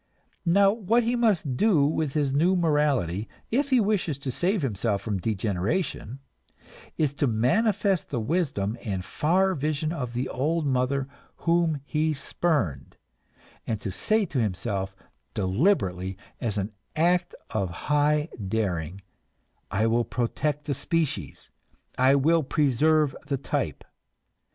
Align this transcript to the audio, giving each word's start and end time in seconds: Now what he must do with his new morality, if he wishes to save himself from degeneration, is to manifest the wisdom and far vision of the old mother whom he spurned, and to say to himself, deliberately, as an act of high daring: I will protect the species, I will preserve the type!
Now 0.47 0.71
what 0.71 1.03
he 1.03 1.15
must 1.15 1.55
do 1.55 1.85
with 1.85 2.13
his 2.15 2.33
new 2.33 2.55
morality, 2.55 3.29
if 3.51 3.69
he 3.69 3.79
wishes 3.79 4.17
to 4.17 4.31
save 4.31 4.63
himself 4.63 4.99
from 5.03 5.19
degeneration, 5.19 6.17
is 6.97 7.13
to 7.13 7.27
manifest 7.27 8.09
the 8.09 8.19
wisdom 8.19 8.79
and 8.83 9.05
far 9.05 9.53
vision 9.53 9.91
of 9.93 10.13
the 10.15 10.27
old 10.27 10.65
mother 10.65 11.07
whom 11.45 11.81
he 11.85 12.15
spurned, 12.15 12.97
and 13.67 13.79
to 13.81 13.91
say 13.91 14.25
to 14.25 14.39
himself, 14.39 14.95
deliberately, 15.35 16.17
as 16.39 16.57
an 16.57 16.71
act 16.95 17.35
of 17.51 17.69
high 17.69 18.27
daring: 18.47 19.01
I 19.69 19.85
will 19.85 20.03
protect 20.03 20.65
the 20.65 20.73
species, 20.73 21.51
I 21.95 22.15
will 22.15 22.41
preserve 22.41 23.15
the 23.27 23.37
type! 23.37 23.83